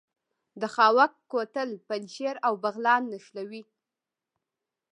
د 0.61 0.63
خاوک 0.73 1.13
کوتل 1.31 1.69
پنجشیر 1.87 2.35
او 2.47 2.53
بغلان 2.63 3.01
نښلوي 3.11 3.63